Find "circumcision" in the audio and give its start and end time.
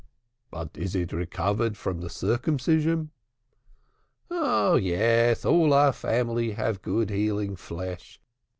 2.09-3.11